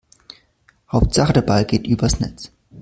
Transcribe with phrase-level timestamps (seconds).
[0.91, 2.51] Hauptsache der Ball geht übers Netz.